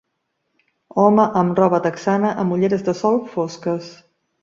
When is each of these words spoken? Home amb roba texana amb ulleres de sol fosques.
Home 1.03 1.27
amb 1.43 1.63
roba 1.63 1.81
texana 1.85 2.35
amb 2.45 2.59
ulleres 2.59 2.85
de 2.91 2.99
sol 3.05 3.25
fosques. 3.39 3.97